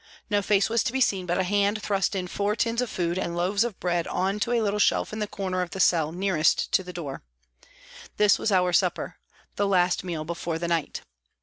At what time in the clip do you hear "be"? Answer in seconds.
0.91-0.99